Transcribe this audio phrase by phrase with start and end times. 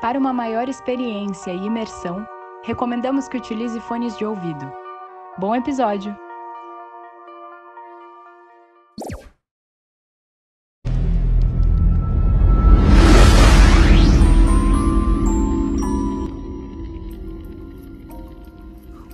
[0.00, 2.26] Para uma maior experiência e imersão,
[2.64, 4.72] recomendamos que utilize fones de ouvido.
[5.38, 6.16] Bom episódio!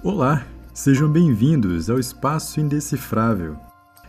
[0.04, 3.65] Olá, sejam bem-vindos ao Espaço Indecifrável.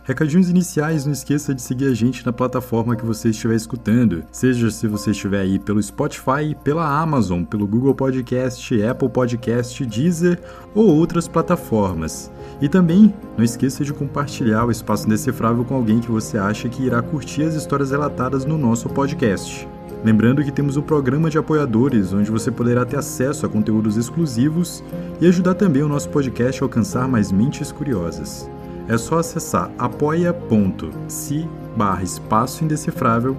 [0.08, 4.70] Recadinhos iniciais, não esqueça de seguir a gente na plataforma que você estiver escutando, seja
[4.70, 10.40] se você estiver aí pelo Spotify, pela Amazon, pelo Google Podcast, Apple Podcast, Deezer
[10.74, 12.32] ou outras plataformas.
[12.58, 16.84] E também não esqueça de compartilhar o Espaço Indecifrável com alguém que você acha que
[16.84, 19.68] irá curtir as histórias relatadas no nosso podcast.
[20.02, 24.82] Lembrando que temos um programa de apoiadores onde você poderá ter acesso a conteúdos exclusivos
[25.20, 28.48] e ajudar também o nosso podcast a alcançar mais mentes curiosas.
[28.88, 33.36] É só acessar apoia.se barra espaço indecifrável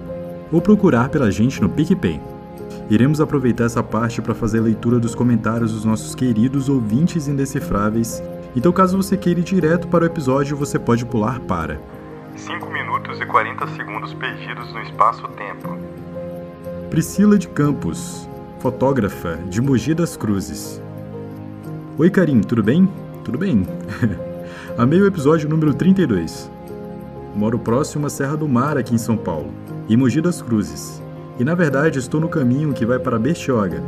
[0.52, 2.20] ou procurar pela gente no PicPay.
[2.88, 8.22] Iremos aproveitar essa parte para fazer a leitura dos comentários dos nossos queridos ouvintes indecifráveis,
[8.54, 11.80] então caso você queira ir direto para o episódio, você pode pular para
[12.36, 15.76] 5 minutos e 40 segundos perdidos no espaço-tempo.
[16.90, 18.28] Priscila de Campos,
[18.60, 20.80] fotógrafa de Mogi das Cruzes.
[21.98, 22.88] Oi, Karim, tudo bem?
[23.24, 23.66] Tudo bem.
[24.78, 26.50] Amei o episódio número 32.
[27.34, 29.52] Moro próximo à Serra do Mar, aqui em São Paulo,
[29.88, 31.02] e Mogi das Cruzes.
[31.38, 33.82] E na verdade estou no caminho que vai para Bertioga.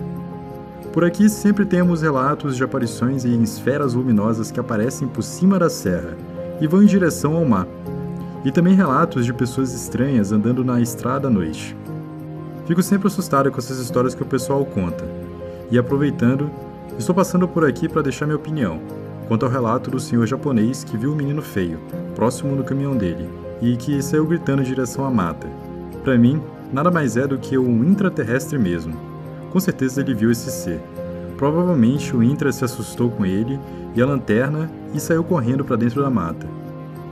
[0.93, 5.71] Por aqui sempre temos relatos de aparições em esferas luminosas que aparecem por cima da
[5.71, 6.17] serra
[6.61, 7.67] e vão em direção ao mar.
[8.45, 11.77] E também relatos de pessoas estranhas andando na estrada à noite.
[12.67, 15.05] Fico sempre assustado com essas histórias que o pessoal conta.
[15.71, 16.51] E aproveitando,
[16.99, 19.02] estou passando por aqui para deixar minha opinião
[19.33, 21.81] quanto ao relato do senhor japonês que viu um menino feio,
[22.15, 23.31] próximo do caminhão dele,
[23.63, 25.49] e que saiu gritando em direção à mata.
[26.05, 26.39] Para mim,
[26.71, 28.95] nada mais é do que um intraterrestre mesmo.
[29.51, 30.83] Com certeza ele viu esse ser.
[31.39, 33.59] Provavelmente o intra se assustou com ele
[33.97, 36.47] e a lanterna e saiu correndo para dentro da mata.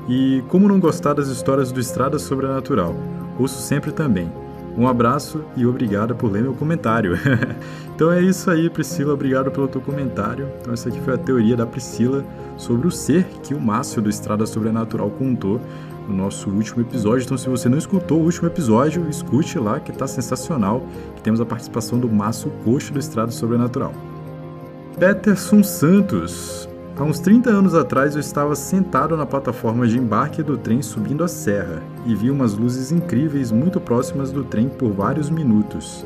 [0.06, 2.94] E como não gostar das histórias do Estrada Sobrenatural?
[3.38, 4.30] Ouço sempre também.
[4.76, 7.18] Um abraço e obrigado por ler meu comentário.
[7.94, 9.14] então é isso aí, Priscila.
[9.14, 10.48] Obrigado pelo teu comentário.
[10.60, 12.24] Então, essa aqui foi a teoria da Priscila
[12.56, 15.60] sobre o ser que o Márcio do Estrada Sobrenatural contou
[16.08, 17.24] no nosso último episódio.
[17.24, 20.86] Então, se você não escutou o último episódio, escute lá que tá sensacional.
[21.16, 23.92] Que temos a participação do Márcio Coxo do Estrada Sobrenatural.
[24.98, 26.69] Peterson Santos.
[27.00, 31.24] Há uns 30 anos atrás eu estava sentado na plataforma de embarque do trem subindo
[31.24, 36.04] a serra e vi umas luzes incríveis muito próximas do trem por vários minutos.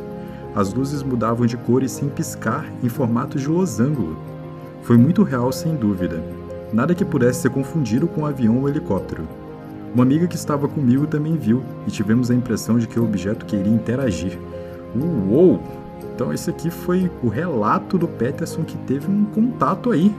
[0.54, 4.16] As luzes mudavam de cores sem piscar em formato de losango.
[4.84, 6.22] Foi muito real sem dúvida.
[6.72, 9.26] Nada que pudesse ser confundido com um avião ou helicóptero.
[9.92, 13.46] Uma amiga que estava comigo também viu e tivemos a impressão de que o objeto
[13.46, 14.38] queria interagir.
[14.94, 15.60] Uou!
[16.14, 20.14] Então esse aqui foi o relato do Peterson que teve um contato aí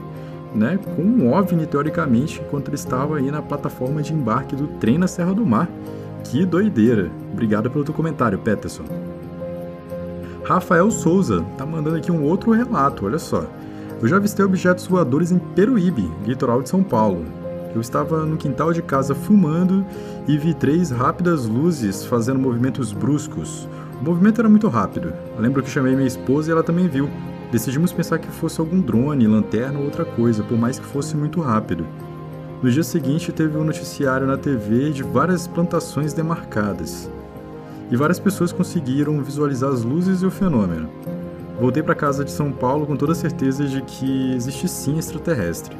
[0.54, 4.98] né, com um OVNI, teoricamente, enquanto ele estava aí na plataforma de embarque do trem
[4.98, 5.68] na Serra do Mar.
[6.24, 7.10] Que doideira!
[7.32, 8.84] Obrigado pelo teu comentário, Peterson.
[10.44, 13.44] Rafael Souza tá mandando aqui um outro relato, olha só.
[14.00, 17.24] Eu já avistei objetos voadores em Peruíbe, litoral de São Paulo.
[17.74, 19.84] Eu estava no quintal de casa fumando
[20.26, 23.68] e vi três rápidas luzes fazendo movimentos bruscos.
[24.00, 25.12] O movimento era muito rápido.
[25.34, 27.08] Eu lembro que chamei minha esposa e ela também viu.
[27.50, 31.40] Decidimos pensar que fosse algum drone, lanterna ou outra coisa, por mais que fosse muito
[31.40, 31.86] rápido.
[32.62, 37.10] No dia seguinte, teve um noticiário na TV de várias plantações demarcadas.
[37.90, 40.88] E várias pessoas conseguiram visualizar as luzes e o fenômeno.
[41.60, 45.76] Voltei para casa de São Paulo com toda a certeza de que existe sim extraterrestre.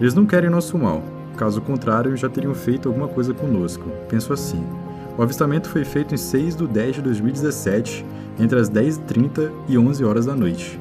[0.00, 1.02] Eles não querem nosso mal,
[1.36, 3.88] caso contrário, já teriam feito alguma coisa conosco.
[4.08, 4.64] Penso assim.
[5.16, 8.04] O avistamento foi feito em 6 de 10 de 2017,
[8.38, 10.80] entre as 10h30 e 11 horas da noite.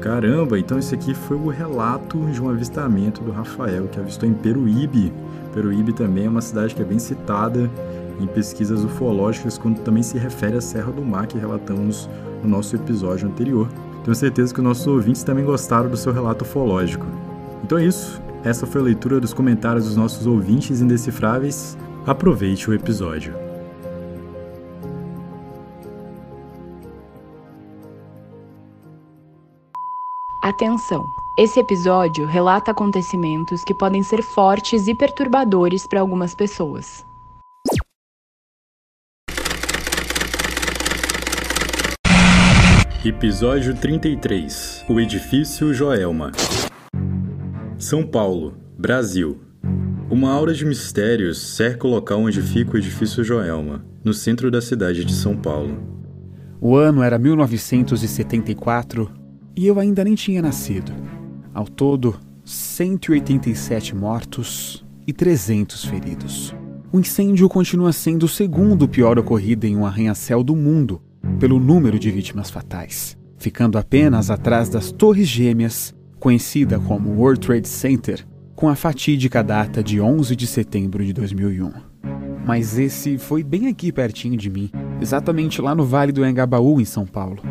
[0.00, 4.34] Caramba, então esse aqui foi o relato de um avistamento do Rafael, que avistou em
[4.34, 5.12] Peruíbe.
[5.52, 7.70] Peruíbe também é uma cidade que é bem citada
[8.20, 12.08] em pesquisas ufológicas quando também se refere à Serra do Mar que relatamos
[12.42, 13.68] no nosso episódio anterior.
[14.04, 17.06] Tenho certeza que os nossos ouvintes também gostaram do seu relato ufológico.
[17.64, 18.20] Então é isso.
[18.44, 21.76] Essa foi a leitura dos comentários dos nossos ouvintes indecifráveis.
[22.06, 23.45] Aproveite o episódio.
[30.46, 31.04] Atenção!
[31.36, 37.04] Esse episódio relata acontecimentos que podem ser fortes e perturbadores para algumas pessoas.
[43.04, 46.30] Episódio 33 O Edifício Joelma
[47.76, 49.40] São Paulo, Brasil
[50.08, 54.62] uma aura de mistérios cerca o local onde fica o edifício Joelma, no centro da
[54.62, 55.76] cidade de São Paulo.
[56.60, 59.25] O ano era 1974
[59.56, 60.92] e eu ainda nem tinha nascido.
[61.54, 66.54] Ao todo, 187 mortos e 300 feridos.
[66.92, 71.00] O incêndio continua sendo o segundo pior ocorrido em um arranha-céu do mundo
[71.40, 77.68] pelo número de vítimas fatais, ficando apenas atrás das Torres Gêmeas, conhecida como World Trade
[77.68, 81.72] Center, com a fatídica data de 11 de setembro de 2001.
[82.46, 84.70] Mas esse foi bem aqui pertinho de mim,
[85.00, 87.42] exatamente lá no Vale do Engabaú, em São Paulo.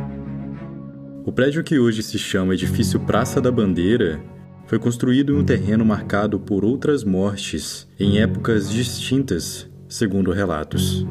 [1.26, 4.22] O prédio que hoje se chama Edifício Praça da Bandeira
[4.68, 11.04] foi construído em um terreno marcado por outras mortes em épocas distintas, segundo relatos.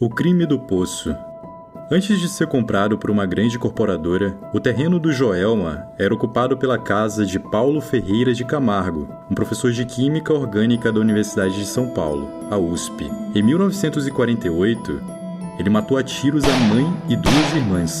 [0.00, 1.14] O crime do poço.
[1.92, 6.78] Antes de ser comprado por uma grande corporadora, o terreno do Joelma era ocupado pela
[6.78, 11.90] casa de Paulo Ferreira de Camargo, um professor de Química Orgânica da Universidade de São
[11.90, 13.04] Paulo, a USP.
[13.34, 15.25] Em 1948,
[15.58, 18.00] ele matou a tiros a mãe e duas irmãs,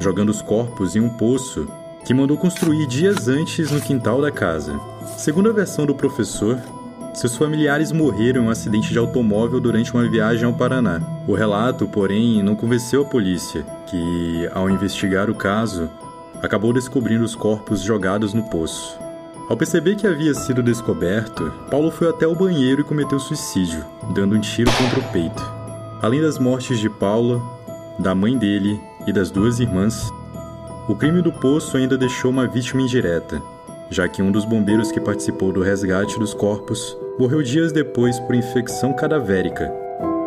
[0.00, 1.68] jogando os corpos em um poço
[2.04, 4.78] que mandou construir dias antes no quintal da casa.
[5.16, 6.58] Segundo a versão do professor,
[7.14, 11.00] seus familiares morreram em um acidente de automóvel durante uma viagem ao Paraná.
[11.28, 15.88] O relato, porém, não convenceu a polícia, que, ao investigar o caso,
[16.42, 18.98] acabou descobrindo os corpos jogados no poço.
[19.48, 23.84] Ao perceber que havia sido descoberto, Paulo foi até o banheiro e cometeu suicídio,
[24.14, 25.61] dando um tiro contra o peito.
[26.02, 27.40] Além das mortes de Paula,
[27.96, 30.10] da mãe dele e das duas irmãs,
[30.88, 33.40] o crime do poço ainda deixou uma vítima indireta,
[33.88, 38.34] já que um dos bombeiros que participou do resgate dos corpos morreu dias depois por
[38.34, 39.72] infecção cadavérica,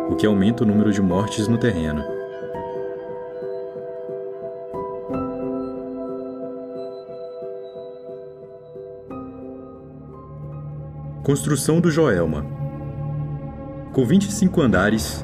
[0.08, 2.02] o que aumenta o número de mortes no terreno.
[11.22, 12.46] Construção do Joelma
[13.92, 15.22] Com 25 andares,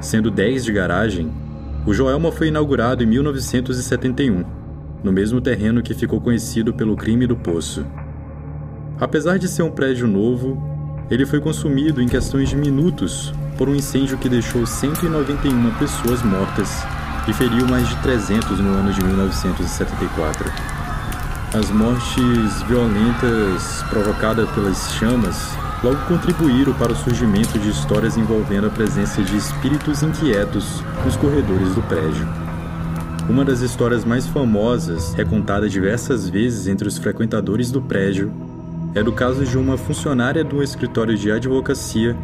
[0.00, 1.30] sendo 10 de garagem,
[1.86, 4.60] o Joelma foi inaugurado em 1971
[5.02, 7.84] no mesmo terreno que ficou conhecido pelo crime do poço.
[9.00, 10.62] Apesar de ser um prédio novo,
[11.10, 16.82] ele foi consumido em questões de minutos por um incêndio que deixou 191 pessoas mortas
[17.26, 20.50] e feriu mais de 300 no ano de 1974.
[21.52, 28.70] As mortes violentas provocadas pelas chamas logo contribuíram para o surgimento de histórias envolvendo a
[28.70, 32.28] presença de espíritos inquietos nos corredores do prédio.
[33.28, 38.32] Uma das histórias mais famosas, recontada diversas vezes entre os frequentadores do prédio,
[38.94, 42.16] é do caso de uma funcionária de um escritório de advocacia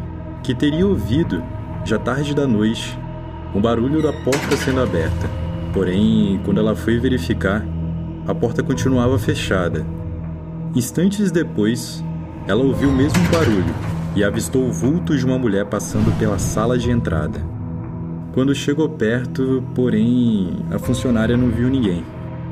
[0.43, 1.43] que teria ouvido,
[1.85, 2.99] já tarde da noite,
[3.55, 5.31] um barulho da porta sendo aberta.
[5.73, 7.65] Porém, quando ela foi verificar,
[8.27, 9.87] a porta continuava fechada.
[10.75, 12.03] Instantes depois,
[12.49, 13.75] ela ouviu o mesmo barulho
[14.15, 17.41] e avistou o vulto de uma mulher passando pela sala de entrada.
[18.33, 22.05] Quando chegou perto, porém, a funcionária não viu ninguém.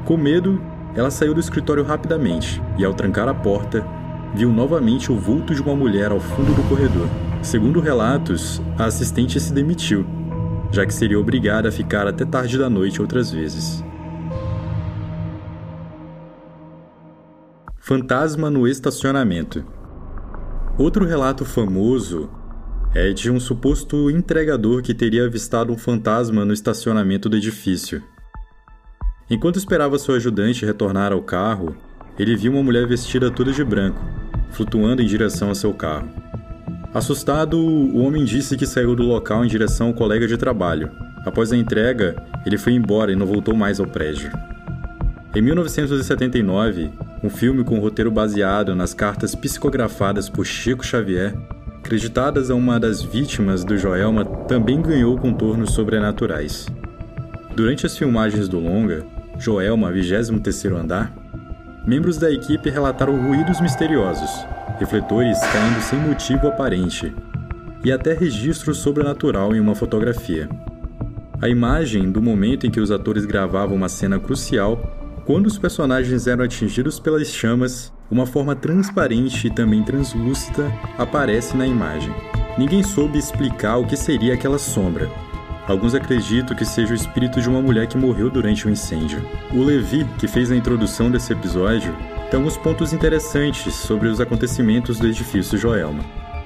[0.05, 0.61] Com medo,
[0.97, 3.87] ela saiu do escritório rapidamente e, ao trancar a porta,
[4.35, 7.09] viu novamente o vulto de uma mulher ao fundo do corredor.
[7.43, 10.05] Segundo relatos, a assistente se demitiu,
[10.73, 13.85] já que seria obrigada a ficar até tarde da noite outras vezes.
[17.79, 19.65] Fantasma no estacionamento.
[20.77, 22.29] Outro relato famoso
[22.93, 28.03] é de um suposto entregador que teria avistado um fantasma no estacionamento do edifício.
[29.31, 31.77] Enquanto esperava seu ajudante retornar ao carro,
[32.19, 34.01] ele viu uma mulher vestida toda de branco,
[34.51, 36.09] flutuando em direção a seu carro.
[36.93, 40.91] Assustado, o homem disse que saiu do local em direção ao colega de trabalho.
[41.25, 44.29] Após a entrega, ele foi embora e não voltou mais ao prédio.
[45.37, 46.91] Em 1979,
[47.25, 51.35] um filme com roteiro baseado nas cartas psicografadas por Chico Xavier
[51.79, 56.67] acreditadas a uma das vítimas do Joelma, também ganhou contornos sobrenaturais.
[57.57, 59.07] Durante as filmagens do longa,
[59.39, 61.15] Joelma, 23º andar,
[61.87, 64.31] membros da equipe relataram ruídos misteriosos,
[64.79, 67.15] refletores caindo sem motivo aparente,
[67.83, 70.49] e até registro sobrenatural em uma fotografia.
[71.41, 76.27] A imagem do momento em que os atores gravavam uma cena crucial quando os personagens
[76.27, 82.15] eram atingidos pelas chamas, uma forma transparente e também translúcida aparece na imagem.
[82.59, 85.11] Ninguém soube explicar o que seria aquela sombra.
[85.67, 89.27] Alguns acreditam que seja o espírito de uma mulher que morreu durante o um incêndio.
[89.51, 91.97] O Levi, que fez a introdução desse episódio,
[92.31, 96.05] tem alguns pontos interessantes sobre os acontecimentos do edifício Joelma.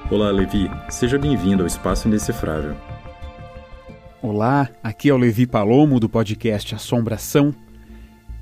[0.09, 0.71] Olá, Levi.
[0.89, 2.75] Seja bem-vindo ao Espaço Indecifrável.
[4.21, 7.53] Olá, aqui é o Levi Palomo do podcast Assombração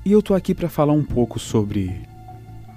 [0.08, 2.00] e eu tô aqui para falar um pouco sobre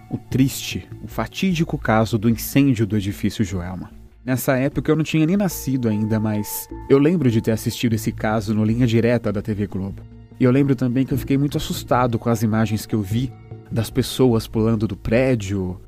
[0.09, 3.89] o triste, o fatídico caso do incêndio do edifício Joelma.
[4.25, 8.11] Nessa época eu não tinha nem nascido ainda, mas eu lembro de ter assistido esse
[8.11, 10.01] caso no linha direta da TV Globo.
[10.37, 13.31] E eu lembro também que eu fiquei muito assustado com as imagens que eu vi
[13.71, 15.79] das pessoas pulando do prédio,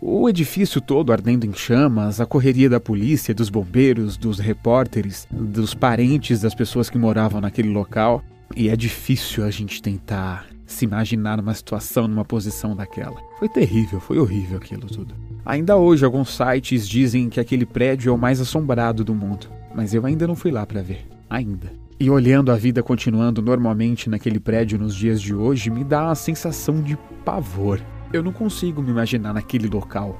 [0.00, 5.74] o edifício todo ardendo em chamas, a correria da polícia, dos bombeiros, dos repórteres, dos
[5.74, 8.24] parentes das pessoas que moravam naquele local.
[8.56, 13.16] E é difícil a gente tentar se imaginar numa situação, numa posição daquela.
[13.38, 15.14] Foi terrível, foi horrível aquilo tudo.
[15.46, 19.94] Ainda hoje, alguns sites dizem que aquele prédio é o mais assombrado do mundo, mas
[19.94, 21.06] eu ainda não fui lá para ver.
[21.30, 21.72] Ainda.
[21.98, 26.14] E olhando a vida continuando normalmente naquele prédio nos dias de hoje, me dá uma
[26.14, 27.80] sensação de pavor.
[28.12, 30.18] Eu não consigo me imaginar naquele local.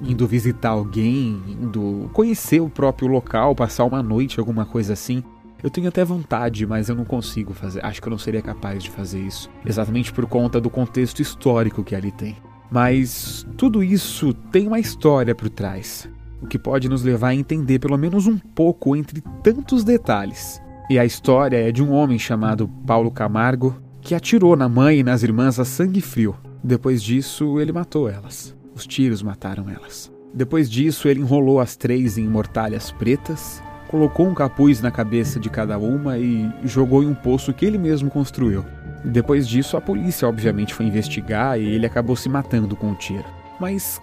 [0.00, 5.24] Indo visitar alguém, indo conhecer o próprio local, passar uma noite, alguma coisa assim.
[5.62, 7.84] Eu tenho até vontade, mas eu não consigo fazer.
[7.84, 9.50] Acho que eu não seria capaz de fazer isso.
[9.66, 12.36] Exatamente por conta do contexto histórico que ali tem.
[12.70, 16.08] Mas tudo isso tem uma história por trás,
[16.40, 20.60] o que pode nos levar a entender pelo menos um pouco entre tantos detalhes.
[20.88, 25.02] E a história é de um homem chamado Paulo Camargo que atirou na mãe e
[25.02, 26.36] nas irmãs a sangue frio.
[26.62, 28.56] Depois disso, ele matou elas.
[28.74, 30.12] Os tiros mataram elas.
[30.32, 35.50] Depois disso, ele enrolou as três em mortalhas pretas colocou um capuz na cabeça de
[35.50, 38.64] cada uma e jogou em um poço que ele mesmo construiu.
[39.04, 43.24] Depois disso, a polícia obviamente foi investigar e ele acabou se matando com o tiro.
[43.58, 44.00] Mas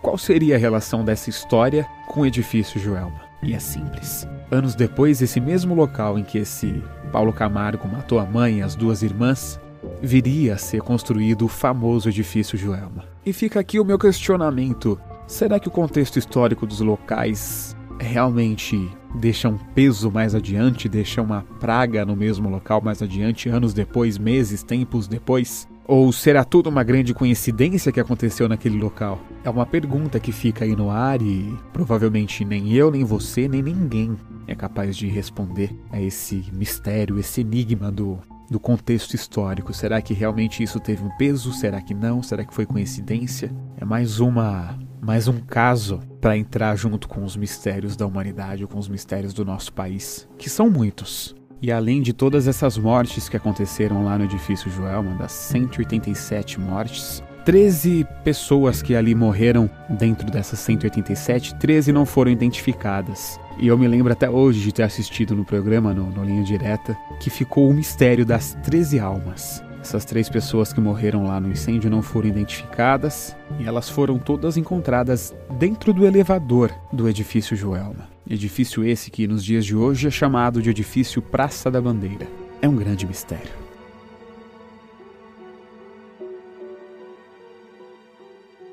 [0.00, 3.20] qual seria a relação dessa história com o edifício Joelma?
[3.42, 4.26] E é simples.
[4.50, 8.74] Anos depois, esse mesmo local em que esse Paulo Camargo matou a mãe e as
[8.74, 9.60] duas irmãs,
[10.00, 13.04] viria a ser construído o famoso edifício Joelma.
[13.24, 19.48] E fica aqui o meu questionamento: será que o contexto histórico dos locais realmente deixa
[19.48, 24.62] um peso mais adiante, deixa uma praga no mesmo local mais adiante, anos depois, meses,
[24.62, 25.68] tempos depois?
[25.88, 29.20] Ou será tudo uma grande coincidência que aconteceu naquele local?
[29.44, 33.62] É uma pergunta que fica aí no ar e provavelmente nem eu, nem você, nem
[33.62, 34.16] ninguém
[34.48, 38.18] é capaz de responder a esse mistério, esse enigma do,
[38.50, 39.72] do contexto histórico.
[39.72, 41.52] Será que realmente isso teve um peso?
[41.52, 42.20] Será que não?
[42.20, 43.54] Será que foi coincidência?
[43.76, 48.78] É mais uma mais um caso para entrar junto com os mistérios da humanidade, com
[48.78, 51.34] os mistérios do nosso país, que são muitos.
[51.60, 57.22] E além de todas essas mortes que aconteceram lá no edifício Joelma, das 187 mortes,
[57.44, 63.38] 13 pessoas que ali morreram dentro dessas 187, 13 não foram identificadas.
[63.58, 66.96] E eu me lembro até hoje de ter assistido no programa, no, no Linha Direta,
[67.20, 69.62] que ficou o mistério das 13 almas.
[69.86, 74.56] Essas três pessoas que morreram lá no incêndio não foram identificadas e elas foram todas
[74.56, 78.08] encontradas dentro do elevador do edifício Joelma.
[78.28, 82.26] Edifício esse que nos dias de hoje é chamado de edifício Praça da Bandeira.
[82.60, 83.52] É um grande mistério.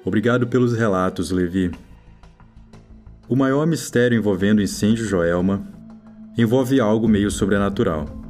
[0.03, 1.69] Obrigado pelos relatos, Levi.
[3.29, 5.63] O maior mistério envolvendo o incêndio Joelma
[6.35, 8.22] envolve algo meio sobrenatural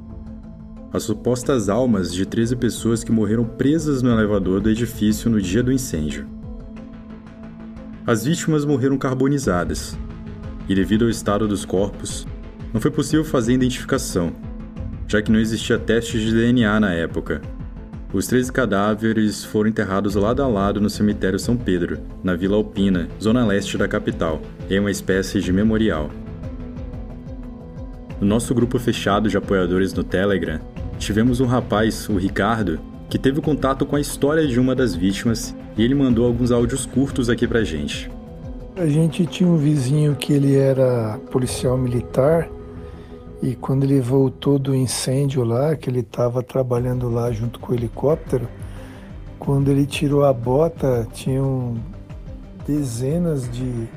[0.94, 5.64] as supostas almas de 13 pessoas que morreram presas no elevador do edifício no dia
[5.64, 6.28] do incêndio.
[8.06, 9.98] As vítimas morreram carbonizadas,
[10.70, 12.28] e devido ao estado dos corpos,
[12.72, 14.34] não foi possível fazer identificação,
[15.08, 17.42] já que não existia testes de DNA na época.
[18.14, 23.10] Os 13 cadáveres foram enterrados lado a lado no cemitério São Pedro, na Vila Alpina,
[23.20, 26.12] zona leste da capital, em uma espécie de memorial.
[28.22, 30.60] No nosso grupo fechado de apoiadores no Telegram,
[31.04, 32.80] tivemos um rapaz, o Ricardo,
[33.10, 36.86] que teve contato com a história de uma das vítimas e ele mandou alguns áudios
[36.86, 38.10] curtos aqui pra gente.
[38.76, 42.50] A gente tinha um vizinho que ele era policial militar
[43.42, 47.76] e quando ele voltou do incêndio lá, que ele estava trabalhando lá junto com o
[47.76, 48.48] helicóptero,
[49.38, 51.76] quando ele tirou a bota, tinham
[52.66, 53.88] dezenas de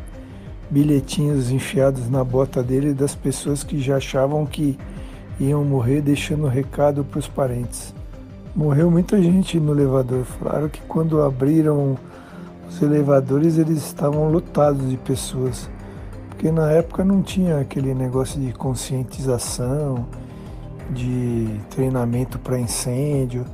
[0.68, 4.76] bilhetinhos enfiados na bota dele das pessoas que já achavam que
[5.38, 7.94] iam morrer deixando recado para os parentes.
[8.54, 10.24] Morreu muita gente no elevador.
[10.24, 11.96] Falaram que quando abriram
[12.68, 15.68] os elevadores eles estavam lotados de pessoas.
[16.28, 20.06] Porque na época não tinha aquele negócio de conscientização,
[20.90, 23.44] de treinamento para incêndio.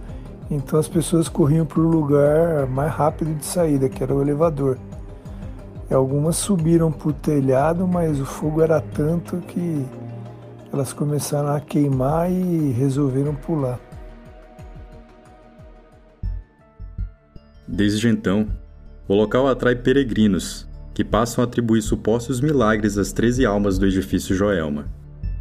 [0.51, 4.79] Então as pessoas corriam para o lugar mais rápido de saída, que era o elevador.
[5.91, 9.85] E algumas subiram para o telhado, mas o fogo era tanto que
[10.73, 13.79] elas começaram a queimar e resolveram pular.
[17.69, 18.49] Desde então,
[19.07, 24.35] o local atrai peregrinos, que passam a atribuir supostos milagres às 13 almas do edifício
[24.35, 24.87] Joelma.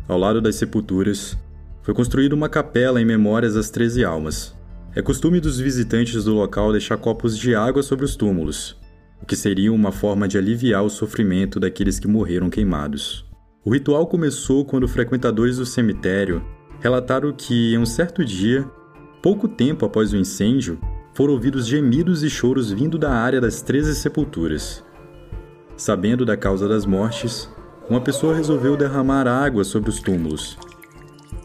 [0.07, 1.37] Ao lado das sepulturas,
[1.81, 4.55] foi construída uma capela em memórias às 13 almas.
[4.93, 8.79] É costume dos visitantes do local deixar copos de água sobre os túmulos.
[9.21, 13.30] o que seria uma forma de aliviar o sofrimento daqueles que morreram queimados.
[13.63, 16.43] O ritual começou quando frequentadores do cemitério
[16.79, 18.67] relataram que, em um certo dia,
[19.21, 20.79] pouco tempo após o incêndio,
[21.13, 24.83] foram ouvidos gemidos e choros vindo da área das treze sepulturas.
[25.77, 27.47] Sabendo da causa das mortes,
[27.87, 30.57] uma pessoa resolveu derramar água sobre os túmulos,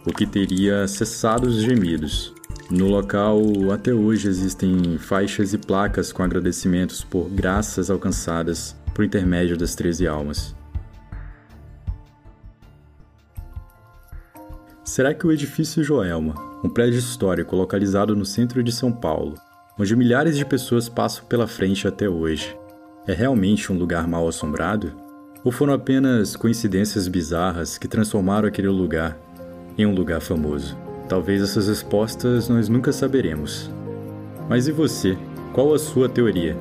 [0.06, 2.32] o que teria cessado os gemidos.
[2.70, 3.42] No local,
[3.74, 10.06] até hoje existem faixas e placas com agradecimentos por graças alcançadas por intermédio das 13
[10.06, 10.55] almas.
[14.96, 16.34] Será que o edifício Joelma,
[16.64, 19.34] um prédio histórico localizado no centro de São Paulo,
[19.78, 22.56] onde milhares de pessoas passam pela frente até hoje,
[23.06, 24.94] é realmente um lugar mal assombrado?
[25.44, 29.18] Ou foram apenas coincidências bizarras que transformaram aquele lugar
[29.76, 30.74] em um lugar famoso?
[31.10, 33.70] Talvez essas respostas nós nunca saberemos.
[34.48, 35.14] Mas e você?
[35.52, 36.56] Qual a sua teoria?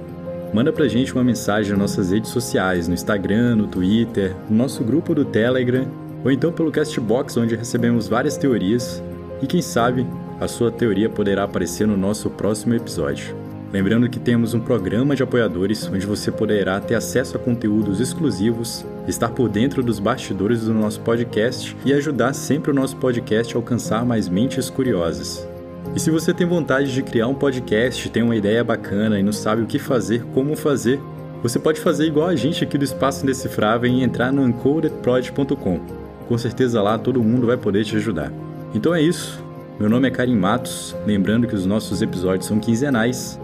[0.54, 4.84] Manda pra gente uma mensagem nas nossas redes sociais, no Instagram, no Twitter, no nosso
[4.84, 5.88] grupo do Telegram,
[6.26, 9.02] ou então pelo Castbox, onde recebemos várias teorias,
[9.44, 10.08] e quem sabe
[10.42, 13.36] a sua teoria poderá aparecer no nosso próximo episódio.
[13.72, 18.84] Lembrando que temos um programa de apoiadores onde você poderá ter acesso a conteúdos exclusivos,
[19.08, 23.60] estar por dentro dos bastidores do nosso podcast e ajudar sempre o nosso podcast a
[23.60, 25.48] alcançar mais mentes curiosas.
[25.96, 29.34] E se você tem vontade de criar um podcast, tem uma ideia bacana e não
[29.34, 31.00] sabe o que fazer, como fazer,
[31.44, 36.05] você pode fazer igual a gente aqui do Espaço Indecifrável e entrar no encodedprod.com.
[36.28, 38.32] Com certeza lá todo mundo vai poder te ajudar.
[38.74, 39.44] Então é isso.
[39.80, 43.40] Meu nome é Karim Matos, lembrando que os nossos episódios são quinzenais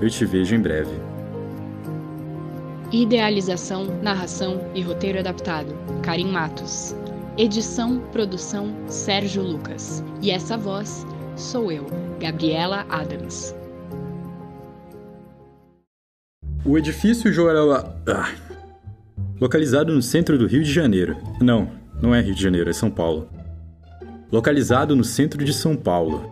[0.00, 0.92] eu te vejo em breve.
[2.92, 6.94] Idealização, narração e roteiro adaptado: Karim Matos.
[7.36, 10.02] Edição, produção: Sérgio Lucas.
[10.22, 11.06] E essa voz
[11.36, 11.86] sou eu,
[12.20, 13.54] Gabriela Adams.
[16.64, 17.72] O edifício Joel.
[17.72, 18.32] Ah.
[19.40, 21.16] Localizado no centro do Rio de Janeiro.
[21.40, 23.28] Não, não é Rio de Janeiro, é São Paulo.
[24.30, 26.30] Localizado no centro de São Paulo.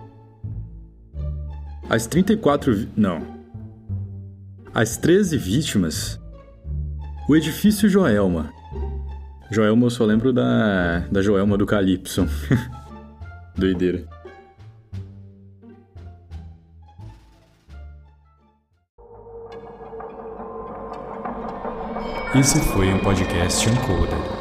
[1.88, 2.88] As 34.
[2.96, 3.36] Não,
[4.76, 6.20] as 13 vítimas.
[7.26, 8.52] O edifício Joelma.
[9.50, 12.28] Joelma eu só lembro da, da Joelma do Calypso.
[13.56, 14.04] Doideira.
[22.34, 24.35] Esse foi um podcast Encoder.